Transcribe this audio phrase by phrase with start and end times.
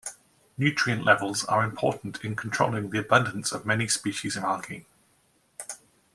[0.57, 4.87] Nutrient levels are important in controlling the abundance of many species of algae.